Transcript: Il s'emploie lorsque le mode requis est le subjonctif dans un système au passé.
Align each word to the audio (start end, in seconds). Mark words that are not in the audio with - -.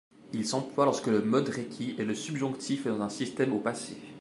Il 0.33 0.47
s'emploie 0.47 0.85
lorsque 0.85 1.05
le 1.05 1.21
mode 1.21 1.49
requis 1.49 1.93
est 1.99 2.05
le 2.05 2.15
subjonctif 2.15 2.87
dans 2.87 3.01
un 3.03 3.09
système 3.09 3.53
au 3.53 3.59
passé. 3.59 3.95